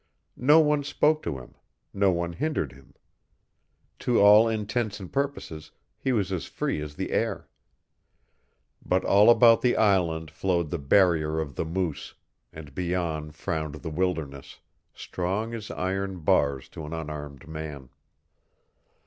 No 0.41 0.59
one 0.59 0.83
spoke 0.83 1.21
to 1.21 1.37
him, 1.37 1.53
no 1.93 2.09
one 2.09 2.33
hindered 2.33 2.71
him. 2.71 2.95
To 3.99 4.19
all 4.19 4.49
intents 4.49 4.99
and 4.99 5.13
purposes 5.13 5.69
he 5.99 6.11
was 6.11 6.31
as 6.31 6.47
free 6.47 6.81
as 6.81 6.95
the 6.95 7.11
air. 7.11 7.47
But 8.83 9.05
all 9.05 9.29
about 9.29 9.61
the 9.61 9.77
island 9.77 10.31
flowed 10.31 10.71
the 10.71 10.79
barrier 10.79 11.39
of 11.39 11.53
the 11.53 11.65
Moose, 11.65 12.15
and 12.51 12.73
beyond 12.73 13.35
frowned 13.35 13.75
the 13.75 13.91
wilderness 13.91 14.57
strong 14.91 15.53
as 15.53 15.69
iron 15.69 16.21
bars 16.21 16.67
to 16.69 16.83
an 16.87 16.93
unarmed 16.93 17.47
man. 17.47 17.89